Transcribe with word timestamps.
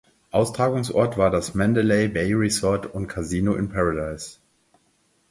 Austragungsort 0.33 1.15
war 1.19 1.29
das 1.29 1.53
Mandalay 1.53 2.07
Bay 2.07 2.33
Resort 2.33 2.95
and 2.95 3.07
Casino 3.07 3.53
in 3.53 3.69
Paradise. 3.69 4.37